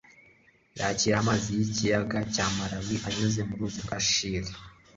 yakira 0.79 1.15
amazi 1.23 1.47
yikiyaga 1.57 2.19
cya 2.33 2.45
malawi 2.55 2.95
anyuze 3.07 3.41
mu 3.47 3.53
ruzi 3.59 3.79
rwa 3.85 3.97
shire 4.09 4.51